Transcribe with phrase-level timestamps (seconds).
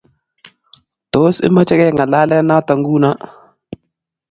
[1.13, 3.11] Tos, imache kengalale noto nguno?